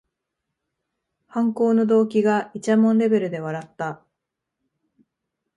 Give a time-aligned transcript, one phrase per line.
[1.27, 4.03] 犯行の動機がいちゃもんレベルで笑った